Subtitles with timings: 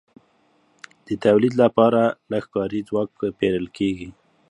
[1.07, 2.01] د تولید لپاره
[2.31, 3.09] لږ کاري ځواک
[3.39, 4.09] پېرل کېږي